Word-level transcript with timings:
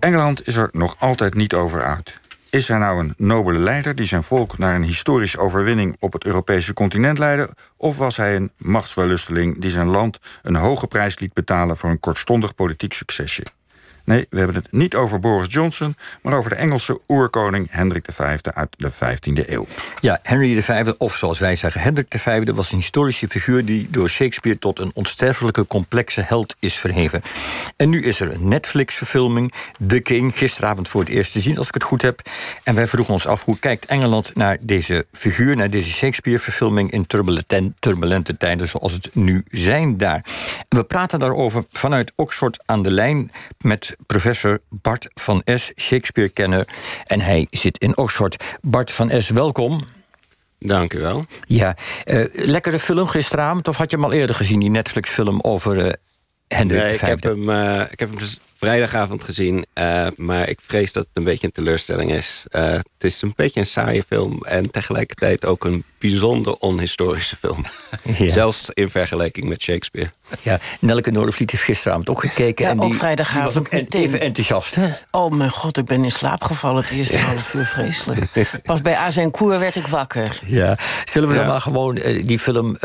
Engeland 0.00 0.46
is 0.46 0.56
er 0.56 0.68
nog 0.72 0.96
altijd 0.98 1.34
niet 1.34 1.54
over 1.54 1.82
uit. 1.82 2.20
Is 2.50 2.68
hij 2.68 2.78
nou 2.78 3.00
een 3.00 3.14
nobele 3.16 3.58
leider 3.58 3.94
die 3.94 4.06
zijn 4.06 4.22
volk 4.22 4.58
naar 4.58 4.74
een 4.74 4.82
historische 4.82 5.38
overwinning 5.38 5.96
op 5.98 6.12
het 6.12 6.24
Europese 6.24 6.72
continent 6.72 7.18
leidde? 7.18 7.54
Of 7.76 7.98
was 7.98 8.16
hij 8.16 8.36
een 8.36 8.50
machtswellusteling 8.56 9.60
die 9.60 9.70
zijn 9.70 9.86
land 9.86 10.18
een 10.42 10.56
hoge 10.56 10.86
prijs 10.86 11.18
liet 11.18 11.32
betalen 11.32 11.76
voor 11.76 11.90
een 11.90 12.00
kortstondig 12.00 12.54
politiek 12.54 12.92
succesje? 12.92 13.44
Nee, 14.08 14.26
we 14.30 14.36
hebben 14.38 14.56
het 14.56 14.72
niet 14.72 14.94
over 14.94 15.18
Boris 15.18 15.52
Johnson, 15.52 15.96
maar 16.22 16.34
over 16.34 16.50
de 16.50 16.56
Engelse 16.56 17.00
oerkoning 17.08 17.66
Hendrik 17.70 18.04
V 18.12 18.20
uit 18.54 18.68
de 18.76 18.92
15e 18.92 19.48
eeuw. 19.48 19.66
Ja, 20.00 20.20
Henry 20.22 20.62
V, 20.62 20.92
of 20.98 21.16
zoals 21.16 21.38
wij 21.38 21.56
zeggen, 21.56 21.80
Hendrik 21.80 22.14
V, 22.18 22.50
was 22.54 22.72
een 22.72 22.78
historische 22.78 23.28
figuur 23.28 23.64
die 23.64 23.88
door 23.90 24.08
Shakespeare 24.08 24.58
tot 24.58 24.78
een 24.78 24.90
onsterfelijke, 24.94 25.66
complexe 25.66 26.20
held 26.20 26.56
is 26.58 26.74
verheven. 26.74 27.22
En 27.76 27.88
nu 27.88 28.02
is 28.02 28.20
er 28.20 28.32
een 28.32 28.48
Netflix-verfilming, 28.48 29.52
The 29.86 30.00
King, 30.00 30.38
gisteravond 30.38 30.88
voor 30.88 31.00
het 31.00 31.10
eerst 31.10 31.32
te 31.32 31.40
zien, 31.40 31.58
als 31.58 31.68
ik 31.68 31.74
het 31.74 31.82
goed 31.82 32.02
heb. 32.02 32.20
En 32.62 32.74
wij 32.74 32.86
vroegen 32.86 33.12
ons 33.12 33.26
af 33.26 33.44
hoe 33.44 33.58
kijkt 33.58 33.86
Engeland 33.86 34.34
naar 34.34 34.56
deze 34.60 35.06
figuur, 35.12 35.56
naar 35.56 35.70
deze 35.70 35.90
Shakespeare-verfilming 35.90 36.90
in 36.90 37.06
turbulente, 37.06 37.72
turbulente 37.78 38.36
tijden 38.36 38.68
zoals 38.68 38.92
het 38.92 39.14
nu 39.14 39.44
zijn 39.50 39.96
daar. 39.96 40.24
we 40.68 40.84
praten 40.84 41.18
daarover 41.18 41.64
vanuit 41.72 42.12
Oxford 42.14 42.62
aan 42.66 42.82
de 42.82 42.90
lijn 42.90 43.30
met 43.58 43.96
professor 44.06 44.60
Bart 44.68 45.08
van 45.14 45.42
S, 45.44 45.72
Shakespeare-kenner. 45.76 46.68
En 47.06 47.20
hij 47.20 47.46
zit 47.50 47.78
in 47.78 47.96
Oxford. 47.96 48.44
Bart 48.60 48.92
van 48.92 49.22
S, 49.22 49.28
welkom. 49.28 49.84
Dank 50.58 50.94
u 50.94 50.98
wel. 50.98 51.24
Ja, 51.46 51.76
uh, 52.04 52.24
lekkere 52.32 52.78
film 52.78 53.06
gisteravond, 53.06 53.68
of 53.68 53.76
had 53.76 53.90
je 53.90 53.96
hem 53.96 54.04
al 54.04 54.12
eerder 54.12 54.36
gezien, 54.36 54.60
die 54.60 54.70
Netflix-film 54.70 55.40
over 55.40 55.86
uh, 55.86 55.92
Hendrik 56.48 56.82
nee, 56.82 56.94
ik 56.94 57.00
heb, 57.00 57.22
hem, 57.22 57.48
uh, 57.48 57.80
ik 57.90 58.00
heb 58.00 58.08
hem 58.08 58.18
dus 58.18 58.38
vrijdagavond 58.58 59.24
gezien. 59.24 59.66
Uh, 59.74 60.06
maar 60.16 60.48
ik 60.48 60.58
vrees 60.66 60.92
dat 60.92 61.06
het 61.06 61.16
een 61.16 61.24
beetje 61.24 61.46
een 61.46 61.52
teleurstelling 61.52 62.12
is. 62.12 62.46
Uh, 62.50 62.62
het 62.72 62.84
is 62.98 63.22
een 63.22 63.32
beetje 63.36 63.60
een 63.60 63.66
saaie 63.66 64.04
film. 64.08 64.42
En 64.44 64.70
tegelijkertijd 64.70 65.44
ook 65.44 65.64
een 65.64 65.84
bijzonder 65.98 66.54
onhistorische 66.54 67.36
film. 67.36 67.64
Ja. 68.18 68.28
Zelfs 68.28 68.70
in 68.70 68.90
vergelijking 68.90 69.48
met 69.48 69.62
Shakespeare. 69.62 70.10
Ja, 70.42 70.60
Nelke 70.80 71.10
Noordervliet 71.10 71.50
heeft 71.50 71.62
gisteravond 71.62 72.08
ook 72.08 72.20
gekeken. 72.20 72.64
Ja, 72.64 72.70
en 72.70 72.80
ook 72.80 72.94
vrijdagavond. 72.94 73.70
Die 73.70 73.80
was 73.80 73.80
ook 73.80 73.94
even 73.94 74.20
enthousiast, 74.20 74.74
hè? 74.74 74.88
Oh 75.10 75.32
mijn 75.32 75.50
god, 75.50 75.78
ik 75.78 75.84
ben 75.84 76.04
in 76.04 76.10
slaap 76.10 76.44
gevallen 76.44 76.82
het 76.82 76.90
eerste 76.90 77.18
half 77.18 77.54
uur. 77.54 77.66
Vreselijk. 77.66 78.30
Pas 78.62 78.80
bij 78.80 78.96
Azencourt 78.96 79.58
werd 79.58 79.76
ik 79.76 79.86
wakker. 79.86 80.38
Ja, 80.44 80.78
zullen 81.04 81.28
we 81.28 81.34
ja. 81.34 81.40
dan 81.40 81.50
maar 81.50 81.60
gewoon 81.60 81.96
uh, 81.96 82.26
die 82.26 82.38
film... 82.38 82.76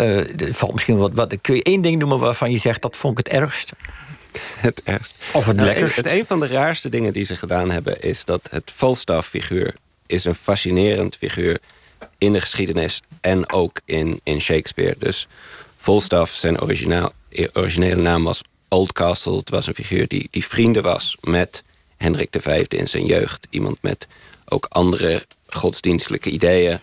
valt 0.52 0.72
misschien 0.72 0.98
wat, 0.98 1.12
wat... 1.14 1.36
Kun 1.42 1.56
je 1.56 1.64
één 1.64 1.82
ding 1.82 2.00
noemen 2.00 2.20
waarvan 2.20 2.52
je 2.52 2.58
zegt... 2.58 2.82
dat 2.82 2.98
vond 2.98 3.20
ik 3.20 3.26
het 3.26 3.36
ergst? 3.36 3.74
het 4.68 4.82
ergst. 4.84 5.16
Of 5.34 5.46
het 5.46 5.56
nou, 5.56 5.68
lekkerst. 5.68 5.96
Het 5.96 6.06
een 6.06 6.26
van 6.28 6.40
de 6.40 6.48
raarste 6.48 6.90
dingen 6.90 7.14
die 7.14 7.26
ze 7.26 7.36
gedaan 7.36 7.72
hebben... 7.72 8.02
is 8.02 8.26
dat 8.26 8.48
het 8.52 8.72
Falstaff-figuur 8.76 9.74
is 10.06 10.26
een 10.26 10.36
fascinerend 10.36 11.16
figuur... 11.16 11.60
in 12.18 12.34
de 12.34 12.42
geschiedenis 12.42 13.02
en 13.22 13.52
ook 13.52 13.82
in, 13.86 14.20
in 14.24 14.42
Shakespeare. 14.42 14.96
Dus 14.98 15.28
Falstaff, 15.78 16.34
zijn 16.34 16.62
originele 17.54 18.02
naam 18.02 18.24
was 18.24 18.42
Oldcastle. 18.68 19.38
Het 19.38 19.50
was 19.50 19.68
een 19.68 19.74
figuur 19.74 20.08
die, 20.08 20.28
die 20.32 20.46
vrienden 20.46 20.84
was 20.84 21.18
met 21.22 21.64
Hendrik 21.98 22.36
V 22.40 22.66
in 22.68 22.88
zijn 22.88 23.06
jeugd. 23.06 23.48
Iemand 23.50 23.78
met 23.82 24.08
ook 24.46 24.66
andere 24.70 25.26
godsdienstelijke 25.48 26.30
ideeën... 26.30 26.80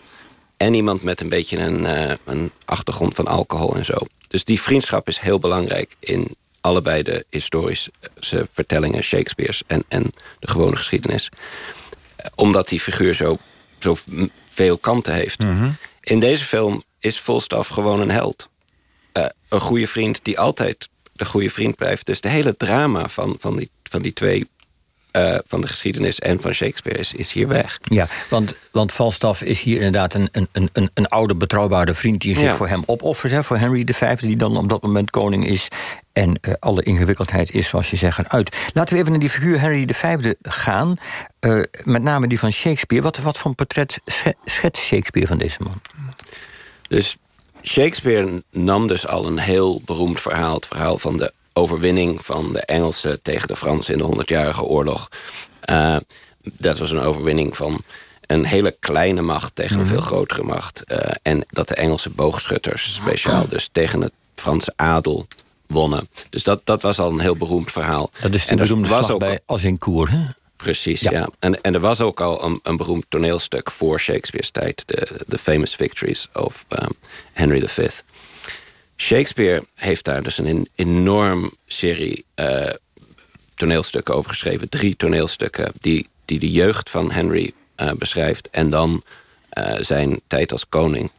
En 0.61 0.73
iemand 0.73 1.03
met 1.03 1.21
een 1.21 1.29
beetje 1.29 1.57
een, 1.57 1.81
uh, 1.81 2.11
een 2.25 2.51
achtergrond 2.65 3.15
van 3.15 3.27
alcohol 3.27 3.75
en 3.75 3.85
zo. 3.85 3.97
Dus 4.27 4.43
die 4.43 4.61
vriendschap 4.61 5.07
is 5.07 5.19
heel 5.19 5.39
belangrijk 5.39 5.95
in 5.99 6.35
allebei 6.61 7.03
de 7.03 7.25
historische 7.29 7.91
vertellingen, 8.53 9.03
Shakespeare's 9.03 9.63
en, 9.67 9.83
en 9.87 10.11
de 10.39 10.47
gewone 10.47 10.75
geschiedenis. 10.75 11.29
Omdat 12.35 12.67
die 12.67 12.79
figuur 12.79 13.13
zo, 13.13 13.37
zo 13.79 13.95
veel 14.49 14.77
kanten 14.77 15.13
heeft. 15.13 15.43
Mhm. 15.43 15.71
In 16.01 16.19
deze 16.19 16.45
film 16.45 16.83
is 16.99 17.19
Volstaf 17.19 17.67
gewoon 17.67 17.99
een 17.99 18.11
held. 18.11 18.49
Uh, 19.13 19.25
een 19.49 19.59
goede 19.59 19.87
vriend 19.87 20.19
die 20.23 20.39
altijd 20.39 20.89
de 21.13 21.25
goede 21.25 21.49
vriend 21.49 21.75
blijft. 21.75 22.05
Dus 22.05 22.21
de 22.21 22.29
hele 22.29 22.57
drama 22.57 23.07
van, 23.07 23.35
van, 23.39 23.57
die, 23.57 23.69
van 23.83 24.01
die 24.01 24.13
twee 24.13 24.49
uh, 25.17 25.37
van 25.47 25.61
de 25.61 25.67
geschiedenis 25.67 26.19
en 26.19 26.41
van 26.41 26.53
Shakespeare 26.53 26.99
is, 26.99 27.13
is 27.13 27.31
hier 27.31 27.47
weg. 27.47 27.79
Ja, 27.83 28.07
want, 28.29 28.53
want 28.71 28.91
Falstaff 28.91 29.41
is 29.41 29.61
hier 29.61 29.75
inderdaad 29.75 30.13
een, 30.13 30.29
een, 30.31 30.69
een, 30.73 30.89
een 30.93 31.07
oude 31.07 31.35
betrouwbare 31.35 31.93
vriend 31.93 32.21
die 32.21 32.35
zich 32.35 32.43
Ja. 32.43 32.55
voor 32.55 32.67
hem 32.67 32.83
opoffert. 32.85 33.31
Hè, 33.31 33.43
voor 33.43 33.57
Henry 33.57 33.87
V, 33.93 34.19
die 34.19 34.35
dan 34.37 34.57
op 34.57 34.69
dat 34.69 34.81
moment 34.81 35.09
koning 35.09 35.45
is. 35.47 35.67
En 36.13 36.35
eh, 36.41 36.53
alle 36.59 36.83
ingewikkeldheid 36.83 37.51
is, 37.51 37.67
zoals 37.67 37.89
je 37.89 37.97
zegt, 37.97 38.17
eruit. 38.19 38.57
Laten 38.73 38.93
we 38.93 38.99
even 38.99 39.11
naar 39.11 39.21
die 39.21 39.29
figuur 39.29 39.59
Henry 39.59 39.87
V 39.93 40.33
gaan. 40.41 40.95
Eh, 41.39 41.61
met 41.83 42.01
name 42.03 42.27
die 42.27 42.39
van 42.39 42.51
Shakespeare. 42.51 43.03
Wat, 43.03 43.17
wat 43.17 43.37
voor 43.37 43.49
een 43.49 43.55
portret 43.55 43.99
sche- 44.05 44.33
schetst 44.45 44.83
Shakespeare 44.83 45.27
van 45.27 45.37
deze 45.37 45.57
man? 45.63 45.81
Dus 46.87 47.17
Shakespeare 47.63 48.43
nam 48.51 48.87
dus 48.87 49.07
al 49.07 49.25
een 49.25 49.37
heel 49.39 49.81
beroemd 49.85 50.21
verhaal. 50.21 50.55
Het 50.55 50.65
verhaal 50.65 50.97
van 50.97 51.17
de 51.17 51.33
overwinning 51.53 52.25
van 52.25 52.53
de 52.53 52.61
Engelsen 52.61 53.21
tegen 53.21 53.47
de 53.47 53.55
Fransen 53.55 53.93
in 53.93 53.99
de 53.99 54.05
Honderdjarige 54.05 54.63
Oorlog. 54.63 55.09
Uh, 55.69 55.97
dat 56.41 56.77
was 56.77 56.91
een 56.91 56.99
overwinning 56.99 57.57
van 57.57 57.83
een 58.27 58.45
hele 58.45 58.75
kleine 58.79 59.21
macht 59.21 59.55
tegen 59.55 59.79
een 59.79 59.87
veel 59.87 60.01
grotere 60.01 60.43
macht. 60.43 60.83
Uh, 60.87 60.97
en 61.21 61.45
dat 61.49 61.67
de 61.67 61.75
Engelse 61.75 62.09
boogschutters 62.09 62.93
speciaal 62.93 63.47
dus 63.47 63.69
tegen 63.71 64.01
het 64.01 64.13
Franse 64.35 64.73
adel 64.75 65.27
wonnen. 65.67 66.09
Dus 66.29 66.43
dat, 66.43 66.61
dat 66.63 66.81
was 66.81 66.99
al 66.99 67.11
een 67.11 67.19
heel 67.19 67.35
beroemd 67.35 67.71
verhaal. 67.71 68.09
Dat 68.21 68.33
is 68.33 68.45
de 68.45 68.51
en 68.51 68.59
er 68.59 68.63
beroemde 68.63 68.87
was 68.87 68.99
slag 68.99 69.11
ook 69.11 69.19
bij 69.19 69.39
Azincourt. 69.45 70.11
Hè? 70.11 70.21
Precies, 70.55 71.01
Ja. 71.01 71.11
ja. 71.11 71.29
En, 71.39 71.61
en 71.61 71.73
er 71.73 71.79
was 71.79 72.01
ook 72.01 72.19
al 72.19 72.43
een, 72.43 72.59
een 72.63 72.77
beroemd 72.77 73.05
toneelstuk 73.09 73.71
voor 73.71 73.99
Shakespeare's 73.99 74.51
tijd. 74.51 74.83
De, 74.85 75.07
The 75.27 75.37
Famous 75.37 75.75
Victories 75.75 76.27
of 76.33 76.65
um, 76.69 76.89
Henry 77.33 77.67
V. 77.67 77.89
Shakespeare 79.11 79.63
heeft 79.75 80.05
daar 80.05 80.23
dus 80.23 80.37
een 80.37 80.67
enorm 80.75 81.51
serie 81.65 82.25
uh, 82.35 82.69
toneelstukken 83.55 84.15
over 84.15 84.29
geschreven. 84.29 84.69
Drie 84.69 84.95
toneelstukken 84.95 85.71
die, 85.81 86.09
die 86.25 86.39
de 86.39 86.51
jeugd 86.51 86.89
van 86.89 87.11
Henry 87.11 87.53
uh, 87.77 87.91
beschrijft. 87.91 88.49
En 88.49 88.69
dan 88.69 89.03
uh, 89.57 89.73
zijn 89.79 90.21
tijd 90.27 90.51
als 90.51 90.69
koning. 90.69 91.11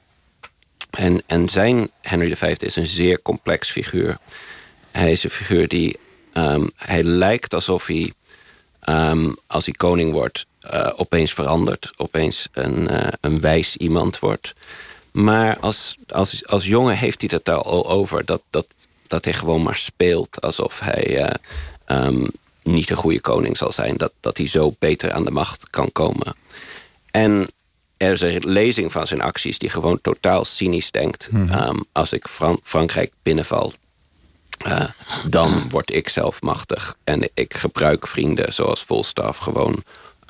En, 0.91 1.23
en 1.27 1.49
zijn 1.49 1.91
Henry 2.01 2.37
V 2.37 2.57
is 2.59 2.77
een 2.77 2.87
zeer 2.87 3.23
complex 3.23 3.71
figuur. 3.71 4.19
Hij 4.91 5.13
is 5.13 5.25
een 5.25 5.31
figuur 5.31 5.69
die... 5.69 5.99
Um, 6.35 6.71
hij 6.77 7.03
lijkt 7.03 7.55
alsof 7.55 7.87
hij 7.87 8.13
um, 8.89 9.37
als 9.47 9.65
hij 9.65 9.75
koning 9.75 10.13
wordt, 10.13 10.47
opeens 10.97 11.33
verandert. 11.33 11.93
Opeens 11.97 12.49
een, 12.53 12.89
een 13.21 13.41
wijs 13.41 13.77
iemand 13.77 14.19
wordt. 14.19 14.55
Maar 15.13 15.59
als, 15.59 15.97
als, 16.09 16.47
als 16.47 16.67
jongen 16.67 16.97
heeft 16.97 17.21
hij 17.21 17.31
het 17.33 17.45
daar 17.45 17.63
al 17.63 17.91
over. 17.91 18.25
Dat, 18.25 18.43
dat, 18.51 18.67
dat 19.07 19.25
hij 19.25 19.35
gewoon 19.35 19.63
maar 19.63 19.77
speelt 19.77 20.41
alsof 20.41 20.81
hij 20.81 21.21
uh, 21.21 22.07
um, 22.07 22.31
niet 22.63 22.91
een 22.91 22.97
goede 22.97 23.21
koning 23.21 23.57
zal 23.57 23.73
zijn. 23.73 23.97
Dat, 23.97 24.13
dat 24.21 24.37
hij 24.37 24.47
zo 24.47 24.75
beter 24.79 25.13
aan 25.13 25.25
de 25.25 25.31
macht 25.31 25.71
kan 25.71 25.93
komen. 25.93 26.35
En 27.11 27.49
er 27.97 28.13
is 28.13 28.21
een 28.21 28.43
lezing 28.45 28.93
van 28.93 29.07
zijn 29.07 29.21
acties 29.21 29.59
die 29.59 29.69
gewoon 29.69 30.01
totaal 30.01 30.45
cynisch 30.45 30.91
denkt. 30.91 31.29
-hmm. 31.31 31.53
um, 31.53 31.85
als 31.93 32.13
ik 32.13 32.29
Fran 32.29 32.61
Frankrijk 32.63 33.13
binnenval, 33.23 33.73
uh, 34.67 34.89
dan 35.27 35.71
word 35.71 35.93
ik 35.93 36.09
zelf 36.09 36.43
machtig. 36.43 36.97
En 37.05 37.29
ik 37.35 37.55
gebruik 37.55 38.07
vrienden 38.07 38.53
zoals 38.53 38.83
Volstaf 38.83 39.37
gewoon. 39.37 39.83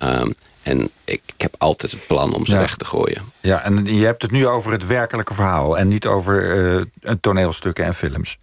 Um, 0.03 0.35
en 0.63 0.91
ik, 1.05 1.23
ik, 1.27 1.41
heb 1.41 1.55
altijd 1.59 1.93
het 1.93 2.07
plan 2.07 2.35
om 2.35 2.47
ze 2.47 2.53
Ja. 2.53 2.59
weg 2.61 2.77
te 2.77 2.85
gooien. 2.85 3.23
Ja, 3.41 3.63
en 3.65 3.85
je 3.85 4.05
hebt 4.05 4.23
het 4.23 4.31
nu 4.31 4.47
over 4.47 4.73
het 4.73 4.87
werkelijke 4.87 5.35
verhaal 5.35 5.79
en 5.79 5.89
niet 5.89 6.07
over 6.07 6.57
uh, 6.75 6.83
toneelstukken 7.21 7.85
en 7.85 7.95
films. 7.95 8.39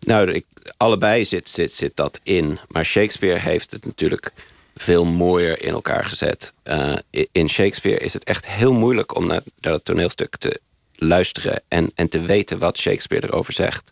Nou, 0.00 0.32
ik, 0.32 0.44
allebei 0.76 1.24
zit, 1.24 1.48
zit, 1.48 1.72
zit 1.72 1.96
dat 1.96 2.20
in. 2.22 2.58
Maar 2.68 2.84
Shakespeare 2.84 3.38
heeft 3.38 3.70
het 3.70 3.84
natuurlijk 3.84 4.32
veel 4.76 5.04
mooier 5.04 5.62
in 5.62 5.72
elkaar 5.72 6.04
gezet. 6.04 6.52
Uh, 6.64 6.92
in 7.32 7.48
Shakespeare 7.48 7.98
is 7.98 8.12
het 8.12 8.24
echt 8.24 8.46
heel 8.46 8.72
moeilijk 8.72 9.16
om 9.16 9.26
naar, 9.26 9.42
naar 9.60 9.72
het 9.72 9.84
toneelstuk 9.84 10.36
te 10.36 10.60
luisteren 10.94 11.62
en, 11.68 11.90
en 11.94 12.08
te 12.08 12.20
weten 12.20 12.58
wat 12.58 12.78
Shakespeare 12.78 13.26
erover 13.26 13.52
zegt. 13.52 13.90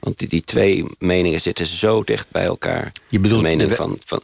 Want 0.00 0.18
die, 0.18 0.28
die 0.28 0.44
twee 0.44 0.84
meningen 0.98 1.40
zitten 1.40 1.66
zo 1.66 2.04
dicht 2.04 2.30
bij 2.30 2.44
elkaar. 2.44 2.92
Je 3.08 3.20
bedoelt 3.20 3.42
de 3.42 3.48
mening 3.48 3.68
de- 3.68 3.74
van, 3.74 3.96
van, 4.04 4.20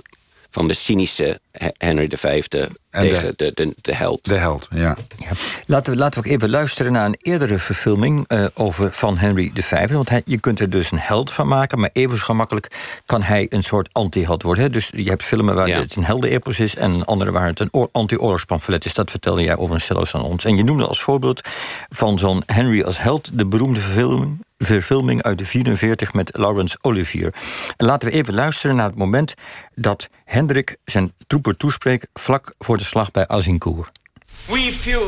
van 0.55 0.69
de 0.69 0.75
cynische 0.75 1.41
He- 1.51 1.69
Henry 1.79 2.09
V 2.17 2.25
En 2.51 2.69
tegen 2.91 3.33
de, 3.37 3.51
de, 3.55 3.75
de, 3.81 3.95
held. 3.95 4.25
De 4.25 4.35
held, 4.37 4.69
ja. 4.71 4.97
Ja. 5.19 5.31
Laten, 5.67 5.93
we, 5.93 5.99
laten 5.99 6.23
we 6.23 6.27
ook 6.29 6.33
even 6.35 6.51
luisteren 6.51 6.93
naar 6.93 7.07
een 7.07 7.19
eerdere 7.23 7.59
verfilming 7.59 8.25
eh, 8.29 8.45
over 8.55 8.93
van 8.93 9.19
Henry 9.19 9.51
V. 9.55 9.91
Want 9.91 10.09
hij, 10.09 10.23
je 10.25 10.39
kunt 10.39 10.61
er 10.61 10.71
dus 10.71 10.91
een 10.91 10.99
held 10.99 11.33
van 11.33 11.47
maken, 11.49 11.81
maar 11.81 11.91
even 11.93 12.19
zo 12.19 12.25
gemakkelijk 12.25 12.69
kan 13.05 13.23
hij 13.23 13.47
een 13.49 13.63
soort 13.63 13.89
anti-held 13.93 14.43
worden. 14.43 14.63
Hè? 14.65 14.71
Dus 14.71 14.91
je 14.97 15.09
hebt 15.09 15.23
filmen 15.23 15.55
waar 15.55 15.69
Ja. 15.69 15.79
het 15.79 15.97
een 15.97 16.05
heldenepos 16.05 16.59
is 16.61 16.77
en 16.77 16.91
een 16.93 17.05
andere 17.05 17.31
waar 17.33 17.47
het 17.47 17.61
een 17.61 17.69
oor- 17.73 17.89
anti-oorlogspamflet 17.93 18.85
is. 18.85 18.95
Dat 18.95 19.11
vertelde 19.11 19.43
jij 19.43 19.57
overigens 19.57 19.87
zelfs 19.87 20.15
aan 20.15 20.23
ons. 20.23 20.45
En 20.45 20.57
je 20.57 20.65
noemde 20.65 20.87
als 20.87 21.03
voorbeeld 21.03 21.49
van 21.89 22.19
zo'n 22.19 22.43
Henry 22.47 22.83
als 22.83 22.99
held 23.01 23.31
de 23.33 23.47
beroemde 23.47 23.81
verfilming 23.81 24.44
verfilming 24.59 25.23
uit 25.23 25.39
de 25.39 25.47
44 25.47 26.13
met 26.13 26.31
Laurence 26.33 26.79
Olivier. 26.81 27.35
En 27.77 27.87
laten 27.87 28.09
we 28.09 28.15
even 28.15 28.35
luisteren 28.35 28.77
naar 28.77 28.87
het 28.87 28.99
moment 28.99 29.35
dat 29.75 30.09
Hendrik 30.25 30.77
zijn 30.85 31.13
troepen 31.27 31.57
toespreekt 31.57 32.07
vlak 32.13 32.55
voor 32.59 32.77
de 32.77 32.85
slag 32.85 33.11
bij 33.11 33.29
Azincourt. 33.29 33.99
We 34.47 34.73
few, 34.81 35.03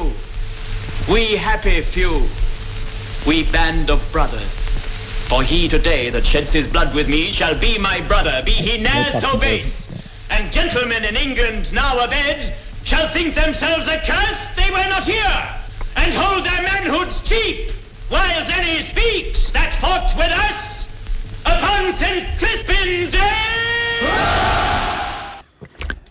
we 1.07 1.39
happy 1.39 1.83
few, 1.83 2.21
we 3.25 3.45
band 3.51 3.91
of 3.91 4.11
brothers. 4.11 4.65
For 5.27 5.43
he 5.43 5.67
today 5.67 6.11
that 6.11 6.25
sheds 6.25 6.53
his 6.53 6.69
blood 6.69 6.93
with 6.93 7.09
me 7.09 7.33
shall 7.33 7.59
be 7.59 7.77
my 7.79 8.03
brother, 8.07 8.43
be 8.45 8.51
he 8.51 8.79
ne'er 8.79 9.19
so 9.19 9.37
base. 9.39 9.89
And 10.29 10.53
gentlemen 10.53 11.03
in 11.03 11.17
England 11.17 11.73
now 11.73 11.99
abed 12.01 12.53
shall 12.85 13.09
think 13.09 13.35
themselves 13.35 13.89
accursed 13.89 14.55
they 14.57 14.71
were 14.71 14.89
not 14.89 15.05
here, 15.05 15.49
and 15.97 16.15
hold 16.15 16.45
their 16.45 16.63
manhoods 16.63 17.21
cheap, 17.29 17.71
while 18.09 18.45
any 18.61 18.81
speaks 18.81 19.51
that 19.51 19.75
fought 19.75 20.15
with 20.17 20.33
us 20.51 20.87
upon 21.45 21.93
St. 21.93 22.25
Crispin's 22.37 23.11
Day. 23.11 23.45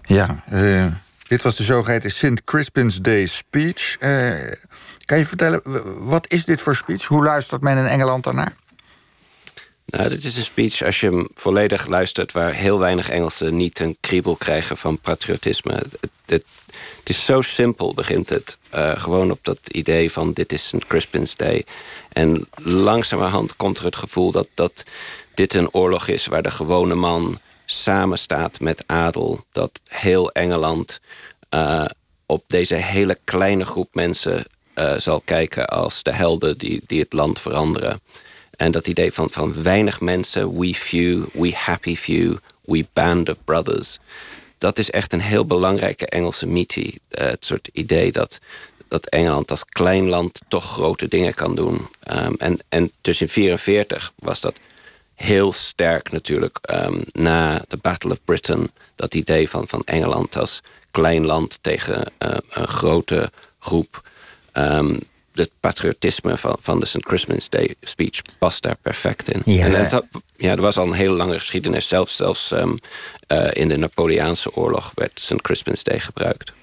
Ja, 0.02 0.44
uh, 0.52 0.86
dit 1.28 1.42
was 1.42 1.56
de 1.56 1.64
zogeheten 1.64 2.12
St. 2.12 2.44
Crispin's 2.44 3.02
Day 3.02 3.26
speech. 3.26 3.98
Uh, 4.00 4.30
kan 5.06 5.18
je 5.18 5.26
vertellen, 5.26 5.62
wat 6.08 6.32
is 6.32 6.46
dit 6.46 6.62
voor 6.62 6.76
speech? 6.76 7.06
Hoe 7.06 7.24
luistert 7.24 7.62
men 7.62 7.78
in 7.78 7.88
Engeland 7.88 8.24
daarnaar? 8.24 8.54
Nou, 9.86 10.10
dit 10.10 10.24
is 10.24 10.38
een 10.38 10.44
speech, 10.44 10.84
als 10.84 11.00
je 11.00 11.10
hem 11.10 11.28
volledig 11.34 11.88
luistert... 11.88 12.32
waar 12.32 12.54
heel 12.54 12.80
weinig 12.80 13.10
Engelsen 13.10 13.56
niet 13.56 13.80
een 13.80 13.98
kriebel 14.00 14.36
krijgen 14.36 14.78
van 14.78 15.00
patriotisme. 15.00 15.74
Het, 15.74 16.10
het, 16.26 16.46
is 17.04 17.26
zo 17.26 17.42
simpel, 17.42 17.94
begint 17.94 18.30
het. 18.30 18.58
Uh, 18.76 19.00
gewoon 19.00 19.32
op 19.32 19.40
dat 19.42 19.60
idee 19.72 20.12
van 20.12 20.34
dit 20.34 20.54
is 20.54 20.68
St. 20.68 20.86
Crispin's 20.88 21.36
Day. 21.36 21.66
En 22.14 22.48
langzamerhand 22.56 23.56
komt 23.56 23.78
er 23.78 23.86
het 23.86 23.96
gevoel 23.96 24.32
dat, 24.32 24.48
dat 24.54 24.84
dit 25.34 25.54
een 25.54 25.74
oorlog 25.74 26.08
is... 26.08 26.26
waar 26.26 26.44
de 26.44 26.52
gewone 26.52 26.96
man 26.96 27.40
samenstaat 27.66 28.60
met 28.60 28.84
adel. 28.86 29.46
Dat 29.52 29.82
heel 29.90 30.32
Engeland 30.32 31.00
uh, 31.50 31.86
op 32.26 32.44
deze 32.48 32.76
hele 32.76 33.18
kleine 33.24 33.66
groep 33.66 33.90
mensen... 33.92 34.44
Uh, 34.80 34.94
zal 34.98 35.22
kijken 35.22 35.68
als 35.68 36.04
de 36.04 36.12
helden 36.12 36.58
die, 36.58 36.82
die 36.86 37.00
het 37.00 37.14
land 37.14 37.40
veranderen... 37.40 38.00
En 38.58 38.72
dat 38.72 38.88
idee 38.88 39.14
van, 39.14 39.30
van 39.30 39.64
weinig 39.64 40.02
mensen, 40.02 40.60
we 40.60 40.74
few, 40.74 41.26
we 41.34 41.52
happy 41.56 41.96
few, 41.96 42.38
we 42.62 42.86
band 42.94 43.30
of 43.30 43.38
brothers. 43.44 44.00
Dat 44.58 44.80
is 44.80 44.92
echt 44.92 45.14
een 45.14 45.22
heel 45.22 45.46
belangrijke 45.46 46.06
Engelse 46.06 46.48
mythe. 46.48 46.82
Uh, 46.82 46.92
het 47.10 47.46
soort 47.46 47.70
idee 47.74 48.12
dat, 48.12 48.40
dat 48.88 49.06
Engeland 49.06 49.52
als 49.52 49.66
klein 49.66 50.10
land 50.10 50.42
toch 50.48 50.72
grote 50.72 51.08
dingen 51.08 51.34
kan 51.34 51.56
doen. 51.56 51.76
Um, 51.76 52.36
en, 52.38 52.60
en 52.70 52.82
in 52.82 52.92
1944 53.02 54.14
was 54.16 54.42
dat 54.42 54.60
heel 55.16 55.52
sterk 55.52 56.12
natuurlijk 56.12 56.60
um, 56.72 57.04
na 57.12 57.62
de 57.68 57.78
Battle 57.78 58.12
of 58.12 58.24
Britain. 58.26 58.72
Dat 58.96 59.16
idee 59.16 59.50
van, 59.50 59.68
van 59.68 59.82
Engeland 59.86 60.38
als 60.38 60.62
klein 60.92 61.26
land 61.26 61.58
tegen 61.62 62.12
uh, 62.20 62.38
een 62.50 62.68
grote 62.68 63.32
groep. 63.60 64.10
Um, 64.54 65.00
het 65.36 65.52
patriotisme 65.60 66.38
van, 66.38 66.58
van 66.60 66.80
de 66.80 66.86
St. 66.86 67.06
Christmas 67.06 67.50
Day 67.50 67.76
speech 67.82 68.22
past 68.40 68.64
daar 68.64 68.78
perfect 68.82 69.32
in. 69.32 69.42
Ja. 69.46 69.66
En 69.66 69.72
het 69.72 69.92
had, 69.92 70.06
ja, 70.36 70.52
er 70.52 70.62
was 70.62 70.78
al 70.78 70.86
een 70.86 70.94
hele 70.94 71.16
lange 71.16 71.34
geschiedenis. 71.34 71.88
Zelfs, 71.88 72.16
zelfs 72.16 72.52
um, 72.52 72.80
uh, 73.28 73.48
in 73.54 73.68
de 73.68 73.78
Napoleaanse 73.78 74.56
oorlog 74.56 74.92
werd 74.96 75.20
St. 75.20 75.34
Christmas 75.42 75.84
Day 75.84 76.00
gebruikt. 76.00 76.54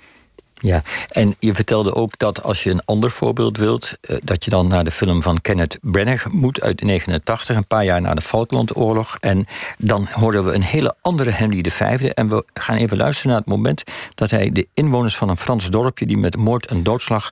Ja, 0.62 0.82
en 1.10 1.34
je 1.38 1.54
vertelde 1.54 1.94
ook 1.94 2.18
dat 2.18 2.42
als 2.42 2.62
je 2.62 2.70
een 2.70 2.84
ander 2.84 3.10
voorbeeld 3.10 3.56
wilt, 3.56 3.98
uh, 4.10 4.16
dat 4.22 4.44
je 4.44 4.50
dan 4.50 4.68
naar 4.68 4.84
de 4.84 4.90
film 4.90 5.22
van 5.22 5.40
Kenneth 5.40 5.78
Branagh 5.80 6.26
moet 6.26 6.60
uit 6.60 6.78
1989, 6.78 7.56
een 7.56 7.66
paar 7.66 7.84
jaar 7.84 8.00
na 8.00 8.14
de 8.14 8.20
Falklandoorlog. 8.20 9.16
En 9.20 9.46
dan 9.78 10.08
horen 10.10 10.44
we 10.44 10.54
een 10.54 10.62
hele 10.62 10.94
andere 11.00 11.30
Henry 11.30 11.70
V. 11.70 11.80
En 12.14 12.28
we 12.28 12.44
gaan 12.54 12.76
even 12.76 12.96
luisteren 12.96 13.30
naar 13.30 13.40
het 13.40 13.48
moment 13.48 13.82
dat 14.14 14.30
hij 14.30 14.50
de 14.52 14.66
inwoners 14.74 15.16
van 15.16 15.28
een 15.28 15.36
Frans 15.36 15.70
dorpje, 15.70 16.06
die 16.06 16.18
met 16.18 16.36
moord 16.36 16.66
en 16.66 16.82
doodslag, 16.82 17.30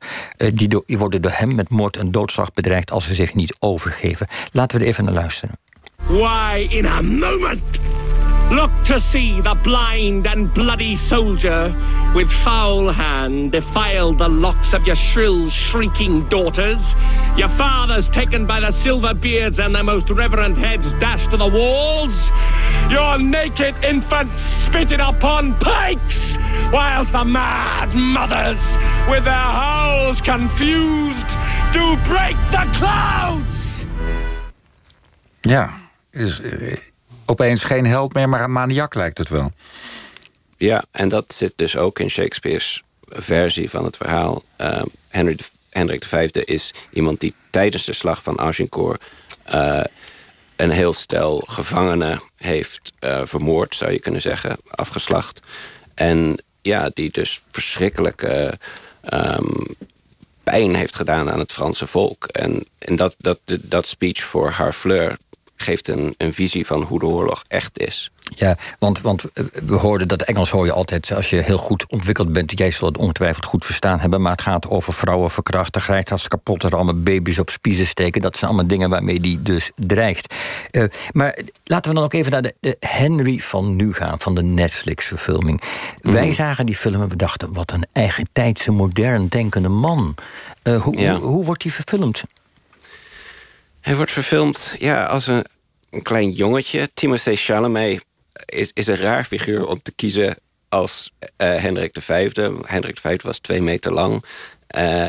do 0.55 0.83
die 0.87 0.99
worden 0.99 1.23
door 1.23 1.33
hem 1.35 1.55
met 1.55 1.69
moord 1.69 1.97
en 1.97 2.11
doodslag 2.11 2.53
bedreigd 2.53 2.91
als 2.91 3.05
ze 3.05 3.15
zich 3.15 3.35
niet 3.35 3.57
overgeven. 3.59 4.27
Laten 4.53 4.79
we 4.79 4.85
er 4.85 4.91
even 4.91 5.05
naar 5.05 5.15
luisteren. 5.15 5.59
Why, 5.97 6.67
in 6.71 6.87
a 6.87 7.03
moment! 7.03 7.90
Look 8.51 8.73
to 8.85 8.99
see 8.99 9.41
the 9.41 9.55
blind 9.55 10.27
and 10.27 10.53
bloody 10.53 10.97
soldier 10.97 11.73
with 12.17 12.31
foul 12.31 12.89
hand 12.89 13.53
defile 13.53 14.13
the 14.13 14.29
locks 14.29 14.75
of 14.75 14.85
your 14.85 14.97
shrill, 14.97 15.49
shrieking 15.49 16.29
daughters. 16.29 16.97
Your 17.37 17.49
fathers 17.49 18.09
taken 18.09 18.47
by 18.47 18.59
the 18.59 18.73
silver 18.73 19.15
beards 19.15 19.61
and 19.61 19.73
their 19.73 19.85
most 19.85 20.11
reverend 20.11 20.57
heads 20.57 20.93
dashed 20.95 21.31
to 21.31 21.37
the 21.37 21.47
walls. 21.47 22.31
Your 22.91 23.19
naked 23.19 23.77
infants 23.85 24.43
spitted 24.43 24.99
upon 24.99 25.55
pikes, 25.61 26.37
whilst 26.73 27.13
the 27.13 27.25
mad 27.25 27.95
mothers, 27.95 28.77
with 29.09 29.25
their 29.25 29.33
howls 29.33 30.21
confused, 30.21 31.29
do 31.73 31.97
break 32.07 32.37
the 32.51 32.69
clouds. 32.75 33.85
Yeah, 35.47 35.79
is 36.13 36.41
opeens 37.31 37.65
geen 37.65 37.87
held 37.87 38.15
meer, 38.15 38.29
maar 38.29 38.45
een 38.45 38.53
maniak 38.53 38.95
lijkt 38.95 39.19
het 39.19 39.29
wel. 39.29 39.53
Ja, 40.57 40.85
en 40.91 41.09
dat 41.09 41.33
zit 41.33 41.53
dus 41.57 41.77
ook 41.77 41.99
in 41.99 42.11
Shakespeare's 42.11 42.83
versie 43.09 43.71
van 43.71 43.85
het 43.85 43.97
verhaal. 43.97 44.43
Uh, 44.59 44.83
Henry 45.09 45.35
de, 45.35 45.45
Hendrik 45.71 46.05
V 46.05 46.29
is 46.31 46.75
iemand 46.91 47.21
die 47.21 47.35
tijdens 47.51 47.85
de 47.85 47.93
slag 47.93 48.23
van 48.23 48.39
Agincourt... 48.39 49.03
Uh, 49.55 49.81
een 50.57 50.71
heel 50.71 50.93
stel 50.93 51.43
gevangenen 51.47 52.21
heeft 52.37 52.93
uh, 53.01 53.21
vermoord, 53.25 53.75
zou 53.75 53.93
je 53.93 54.01
kunnen 54.01 54.21
zeggen, 54.21 54.57
afgeslacht. 54.71 55.41
En 55.95 56.43
ja, 56.63 56.91
die 56.95 57.11
dus 57.11 57.43
verschrikkelijke 57.51 58.59
um, 59.15 59.67
pijn 60.43 60.75
heeft 60.75 60.97
gedaan 60.97 61.31
aan 61.31 61.39
het 61.39 61.53
Franse 61.53 61.87
volk. 61.87 62.25
En, 62.25 62.67
en 62.79 62.97
dat, 62.97 63.15
dat, 63.19 63.41
dat 63.61 63.87
speech 63.87 64.21
voor 64.21 64.51
Harfleur 64.51 65.17
geeft 65.61 65.89
een, 65.89 66.15
een 66.17 66.33
visie 66.33 66.67
van 66.67 66.83
hoe 66.83 66.99
de 66.99 67.07
oorlog 67.07 67.45
echt 67.49 67.79
is. 67.79 68.11
Ja, 68.37 68.57
want, 68.79 69.01
want 69.01 69.25
we 69.65 69.75
hoorden 69.75 70.09
dat 70.09 70.23
Engels 70.23 70.51
hoor 70.51 70.65
je 70.65 70.73
altijd... 70.73 71.13
als 71.13 71.31
je 71.31 71.37
heel 71.37 71.57
goed 71.57 71.87
ontwikkeld 71.89 72.33
bent, 72.33 72.59
jij 72.59 72.71
zult 72.71 72.93
het 72.93 73.03
ongetwijfeld 73.03 73.45
goed 73.45 73.65
verstaan 73.65 74.01
hebben... 74.01 74.23
maar 74.23 74.33
het 74.33 74.41
gaat 74.41 74.69
over 74.69 74.93
vrouwen 74.93 75.31
verkrachten, 75.31 75.81
grijstas 75.81 76.29
kapot 76.29 76.65
rammen... 76.65 77.03
baby's 77.03 77.39
op 77.39 77.51
spiezen 77.51 77.87
steken, 77.87 78.21
dat 78.21 78.37
zijn 78.37 78.51
allemaal 78.51 78.69
dingen 78.69 78.91
waarmee 78.91 79.21
die 79.21 79.39
dus 79.39 79.71
dreigt. 79.77 80.35
Uh, 80.71 80.85
maar 81.13 81.39
laten 81.65 81.91
we 81.91 81.97
dan 81.97 82.05
ook 82.05 82.15
even 82.15 82.33
naar 82.33 82.43
de, 82.43 82.55
de, 82.61 82.77
Henry 82.81 83.39
van 83.39 83.77
nu 83.77 83.93
gaan... 83.93 84.21
van 84.21 84.35
de 84.35 84.43
Netflix-verfilming. 84.43 85.63
Mm. 86.03 86.13
Wij 86.13 86.33
zagen 86.33 86.67
die 86.67 86.77
film 86.77 87.03
en 87.03 87.09
we 87.09 87.17
dachten... 87.17 87.53
wat 87.53 87.73
een 87.73 87.87
eigen 87.93 88.29
tijdse, 88.33 88.73
modern 88.73 89.29
denkende 89.29 89.69
man. 89.69 90.15
Uh, 90.63 90.83
hoe, 90.83 90.99
ja. 90.99 91.15
hoe, 91.15 91.29
hoe 91.29 91.45
wordt 91.45 91.63
die 91.63 91.73
verfilmd? 91.73 92.23
Hij 93.81 93.97
wordt 93.97 94.11
verfilmd 94.11 94.77
ja, 94.79 95.05
als 95.05 95.27
een, 95.27 95.45
een 95.91 96.03
klein 96.03 96.31
jongetje. 96.31 96.91
Timothée 96.95 97.37
Chalamet 97.37 98.05
is, 98.47 98.71
is 98.75 98.87
een 98.87 98.97
raar 98.97 99.25
figuur 99.25 99.67
om 99.67 99.83
te 99.83 99.93
kiezen 99.93 100.37
als 100.69 101.11
uh, 101.21 101.29
Hendrik 101.37 101.97
V. 102.01 102.33
Hendrik 102.67 102.99
V 102.99 103.23
was 103.23 103.39
twee 103.39 103.63
meter 103.63 103.93
lang. 103.93 104.25
Uh, 104.77 105.07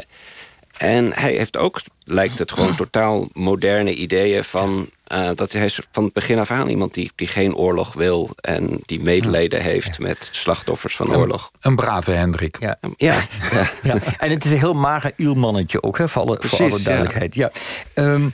en 0.77 1.13
hij 1.13 1.33
heeft 1.33 1.57
ook, 1.57 1.81
lijkt 2.03 2.39
het 2.39 2.51
gewoon, 2.51 2.75
totaal 2.75 3.27
moderne 3.33 3.93
ideeën 3.93 4.43
van... 4.43 4.89
Uh, 5.13 5.29
dat 5.35 5.51
hij 5.51 5.65
is 5.65 5.79
van 5.91 6.03
het 6.03 6.13
begin 6.13 6.39
af 6.39 6.51
aan 6.51 6.69
iemand 6.69 6.93
die, 6.93 7.11
die 7.15 7.27
geen 7.27 7.55
oorlog 7.55 7.93
wil... 7.93 8.29
en 8.35 8.79
die 8.85 9.01
medelijden 9.01 9.61
heeft 9.61 9.95
ja. 9.97 10.03
met 10.07 10.29
slachtoffers 10.31 10.95
van 10.95 11.15
oorlog. 11.15 11.51
Een, 11.59 11.75
brave 11.75 12.11
Hendrik. 12.11 12.57
Ja. 12.59 12.77
Ja. 12.97 13.25
ja. 13.51 13.67
ja. 13.83 13.99
En 14.17 14.29
het 14.29 14.45
is 14.45 14.51
een 14.51 14.57
heel 14.57 14.73
mager 14.73 15.11
ielmannetje 15.15 15.83
ook, 15.83 15.97
hè, 15.97 16.09
voor, 16.09 16.21
alle, 16.21 16.37
Precies, 16.37 16.57
voor 16.57 16.69
alle 16.69 16.81
duidelijkheid. 16.81 17.35
Ja. 17.35 17.51
Um, 17.93 18.33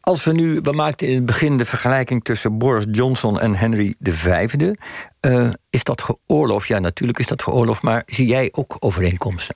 als 0.00 0.24
we 0.24 0.32
nu, 0.32 0.60
we 0.62 0.72
maakten 0.72 1.08
in 1.08 1.14
het 1.14 1.26
begin 1.26 1.56
de 1.56 1.64
vergelijking 1.64 2.24
tussen 2.24 2.58
Boris 2.58 2.84
Johnson 2.90 3.40
en 3.40 3.54
Henry 3.54 3.94
V. 4.02 4.48
Uh, 5.26 5.50
is 5.70 5.84
dat 5.84 6.02
geoorloofd? 6.02 6.68
Ja, 6.68 6.78
natuurlijk 6.78 7.18
is 7.18 7.26
dat 7.26 7.42
geoorloofd, 7.42 7.82
maar 7.82 8.02
zie 8.06 8.26
jij 8.26 8.48
ook 8.52 8.76
overeenkomsten? 8.78 9.54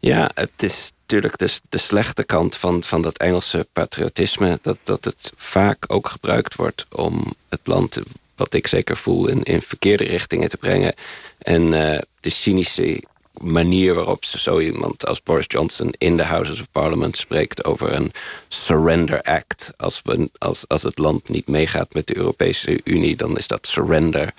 Ja, 0.00 0.30
het 0.34 0.62
is 0.62 0.92
natuurlijk 1.00 1.38
de, 1.38 1.58
de 1.68 1.78
slechte 1.78 2.24
kant 2.24 2.56
van, 2.56 2.82
van 2.82 3.02
dat 3.02 3.18
Engelse 3.18 3.68
patriotisme. 3.72 4.58
Dat, 4.62 4.78
dat 4.82 5.04
het 5.04 5.32
vaak 5.36 5.84
ook 5.86 6.08
gebruikt 6.08 6.54
wordt 6.54 6.86
om 6.92 7.32
het 7.48 7.60
land, 7.64 8.00
wat 8.36 8.54
ik 8.54 8.66
zeker 8.66 8.96
voel, 8.96 9.28
in, 9.28 9.42
in 9.42 9.62
verkeerde 9.62 10.04
richtingen 10.04 10.48
te 10.48 10.56
brengen. 10.56 10.94
En 11.38 11.62
uh, 11.62 11.98
de 12.20 12.30
cynische 12.30 13.02
manier 13.40 13.94
waarop 13.94 14.24
zo 14.24 14.60
iemand 14.60 15.06
als 15.06 15.22
Boris 15.22 15.44
Johnson 15.48 15.94
in 15.98 16.16
de 16.16 16.22
Houses 16.22 16.60
of 16.60 16.70
Parliament 16.70 17.16
spreekt 17.16 17.64
over 17.64 17.92
een 17.92 18.12
surrender 18.48 19.22
act. 19.22 19.72
Als, 19.76 20.00
we, 20.04 20.30
als, 20.38 20.68
als 20.68 20.82
het 20.82 20.98
land 20.98 21.28
niet 21.28 21.48
meegaat 21.48 21.94
met 21.94 22.06
de 22.06 22.16
Europese 22.16 22.80
Unie, 22.84 23.16
dan 23.16 23.38
is 23.38 23.46
dat 23.46 23.66
surrender. 23.66 24.32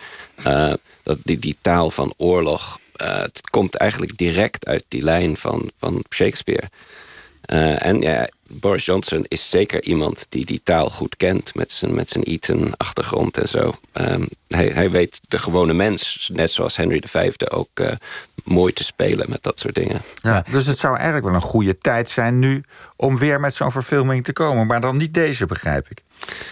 Uh, 0.47 0.73
dat 1.03 1.17
die, 1.23 1.39
die 1.39 1.57
taal 1.61 1.91
van 1.91 2.13
oorlog, 2.17 2.79
uh, 3.01 3.21
het 3.21 3.49
komt 3.49 3.75
eigenlijk 3.75 4.17
direct 4.17 4.65
uit 4.65 4.85
die 4.87 5.03
lijn 5.03 5.37
van, 5.37 5.71
van 5.79 6.03
Shakespeare. 6.09 6.69
Uh, 7.51 7.85
en 7.85 8.01
ja, 8.01 8.29
Boris 8.47 8.85
Johnson 8.85 9.25
is 9.27 9.49
zeker 9.49 9.83
iemand 9.83 10.25
die 10.29 10.45
die 10.45 10.61
taal 10.63 10.89
goed 10.89 11.17
kent... 11.17 11.55
met 11.55 11.71
zijn, 11.71 11.93
met 11.93 12.09
zijn 12.09 12.23
Eton-achtergrond 12.23 13.37
en 13.37 13.47
zo. 13.47 13.73
Um, 13.93 14.27
hij, 14.47 14.67
hij 14.67 14.91
weet 14.91 15.19
de 15.27 15.37
gewone 15.37 15.73
mens, 15.73 16.29
net 16.33 16.51
zoals 16.51 16.75
Henry 16.75 17.03
V... 17.05 17.31
ook 17.49 17.69
uh, 17.73 17.87
mooi 18.43 18.73
te 18.73 18.83
spelen 18.83 19.29
met 19.29 19.43
dat 19.43 19.59
soort 19.59 19.75
dingen. 19.75 20.01
Ja, 20.21 20.45
dus 20.51 20.65
het 20.65 20.79
zou 20.79 20.95
eigenlijk 20.95 21.25
wel 21.25 21.35
een 21.35 21.41
goede 21.41 21.77
tijd 21.77 22.09
zijn 22.09 22.39
nu... 22.39 22.63
om 22.95 23.17
weer 23.17 23.39
met 23.39 23.53
zo'n 23.55 23.71
verfilming 23.71 24.23
te 24.23 24.33
komen. 24.33 24.67
Maar 24.67 24.81
dan 24.81 24.97
niet 24.97 25.13
deze, 25.13 25.45
begrijp 25.45 25.87
ik. 25.89 26.01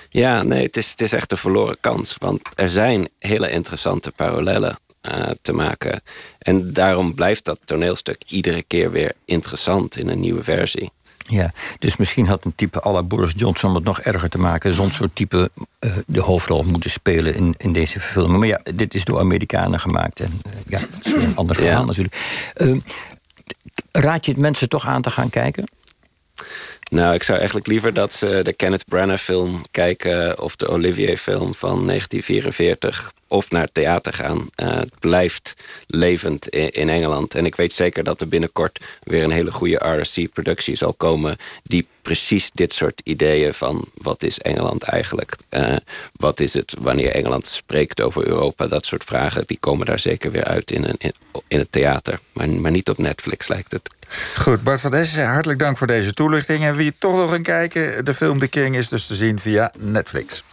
Ja, 0.10 0.44
nee, 0.44 0.66
het 0.66 0.78
is, 0.78 0.90
het 0.90 1.02
is 1.02 1.14
echt 1.14 1.32
een 1.32 1.38
verloren 1.38 1.78
kans. 1.80 2.16
Want 2.18 2.42
er 2.56 2.70
zijn 2.70 3.10
hele 3.20 3.50
interessante 3.50 4.12
parallellen 4.12 4.78
uh, 5.02 5.30
te 5.42 5.54
maken. 5.54 6.02
En 6.40 6.74
daarom 6.74 7.14
blijft 7.14 7.46
dat 7.46 7.60
toneelstuk 7.66 8.24
iedere 8.28 8.64
keer 8.64 8.92
weer 8.92 9.14
interessant 9.26 9.98
in 9.98 10.10
een 10.10 10.20
nieuwe 10.20 10.44
versie. 10.44 10.92
Ja, 11.28 11.52
dus 11.80 11.98
misschien 11.98 12.28
had 12.28 12.46
een 12.46 12.56
type 12.56 12.86
à 12.86 12.92
la 12.92 13.04
Boris 13.04 13.34
Johnson 13.36 13.76
het 13.76 13.84
nog 13.84 14.00
erger 14.00 14.30
te 14.30 14.38
maken. 14.38 14.74
Zo'n 14.74 14.92
soort 14.92 15.16
type 15.16 15.52
uh, 15.80 15.92
de 16.08 16.20
hoofdrol 16.20 16.64
moeten 16.64 16.90
spelen 16.90 17.36
in, 17.36 17.56
in 17.58 17.74
deze 17.74 18.00
verfilming. 18.00 18.40
Maar 18.40 18.48
ja, 18.48 18.62
dit 18.74 18.94
is 18.94 19.06
door 19.06 19.20
Amerikanen 19.20 19.80
gemaakt. 19.80 20.20
En 20.20 20.42
uh, 20.48 20.54
ja, 20.68 20.80
dat 20.80 21.06
is 21.06 21.24
een 21.24 21.36
ander 21.36 21.56
verhaal 21.56 21.80
ja. 21.80 21.86
natuurlijk. 21.86 22.16
Uh, 22.58 22.78
raad 23.92 24.26
je 24.26 24.32
het 24.32 24.42
mensen 24.42 24.70
toch 24.70 24.86
aan 24.86 25.02
te 25.02 25.10
gaan 25.10 25.30
kijken? 25.30 25.68
Nou, 26.92 27.14
ik 27.14 27.24
zou 27.24 27.38
eigenlijk 27.38 27.68
liever 27.68 27.94
dat 27.94 28.14
ze 28.14 28.40
de 28.44 28.54
Kenneth 28.54 28.86
Branagh 28.86 29.24
film 29.24 29.66
kijken... 29.72 30.42
of 30.42 30.56
de 30.56 30.68
Olivier 30.68 31.18
film 31.18 31.56
van 31.56 31.88
1944 31.88 33.14
of 33.28 33.52
naar 33.52 33.62
het 33.62 33.74
theater 33.74 34.14
gaan. 34.14 34.50
Uh, 34.56 34.76
het 34.76 35.00
blijft 35.00 35.54
levend 35.88 36.48
in, 36.48 36.90
Engeland. 36.90 37.36
En 37.36 37.46
ik 37.46 37.56
weet 37.56 37.74
zeker 37.74 38.04
dat 38.04 38.22
er 38.22 38.28
binnenkort 38.28 38.80
weer 39.04 39.24
een 39.24 39.32
hele 39.32 39.52
goede 39.52 40.00
RSC-productie 40.00 40.76
zal 40.76 40.94
komen... 40.94 41.38
die 41.64 41.88
precies 42.02 42.52
dit 42.54 42.74
soort 42.74 43.02
ideeën 43.04 43.54
van 43.54 43.86
wat 43.94 44.24
is 44.24 44.40
Engeland 44.40 44.84
eigenlijk? 44.84 45.36
Uh, 45.50 45.76
wat 46.14 46.40
is 46.40 46.54
het 46.54 46.76
wanneer 46.80 47.12
Engeland 47.12 47.48
spreekt 47.48 48.02
over 48.02 48.28
Europa? 48.28 48.68
Dat 48.68 48.86
soort 48.86 49.04
vragen, 49.04 49.44
die 49.46 49.60
komen 49.60 49.86
daar 49.86 50.00
zeker 50.00 50.32
weer 50.32 50.46
uit 50.46 50.72
in, 50.72 50.84
een, 50.84 51.14
in 51.48 51.60
het 51.60 51.72
theater. 51.72 52.20
Maar, 52.34 52.50
maar 52.50 52.72
niet 52.72 52.90
op 52.90 52.98
Netflix 52.98 53.48
lijkt 53.48 53.72
het. 53.72 53.90
Goed, 54.38 54.64
Bart 54.64 54.82
van 54.82 54.92
Dessen, 54.92 55.26
hartelijk 55.26 55.60
dank 55.60 55.78
voor 55.78 55.88
deze 55.88 56.14
toelichting. 56.14 56.64
En 56.64 56.76
wie 56.76 56.94
toch 56.98 57.16
wil 57.16 57.28
gaan 57.28 57.44
kijken, 57.44 58.06
de 58.06 58.14
film 58.14 58.40
The 58.40 58.48
King 58.48 58.76
is 58.76 58.88
dus 58.88 59.06
te 59.06 59.16
zien 59.16 59.40
via 59.40 59.72
Netflix. 59.80 60.44